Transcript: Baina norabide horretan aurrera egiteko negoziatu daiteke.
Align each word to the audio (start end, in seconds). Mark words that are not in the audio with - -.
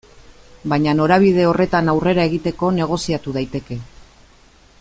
Baina 0.71 0.95
norabide 0.99 1.45
horretan 1.51 1.93
aurrera 1.93 2.27
egiteko 2.31 2.73
negoziatu 2.81 3.37
daiteke. 3.39 3.83